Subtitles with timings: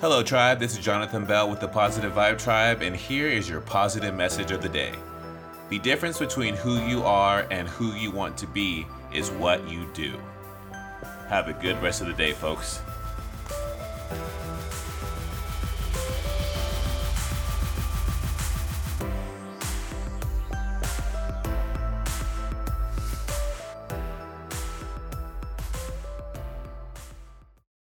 [0.00, 0.58] Hello, Tribe.
[0.58, 4.50] This is Jonathan Bell with the Positive Vibe Tribe, and here is your positive message
[4.50, 4.92] of the day.
[5.70, 9.88] The difference between who you are and who you want to be is what you
[9.94, 10.18] do.
[11.28, 12.80] Have a good rest of the day, folks.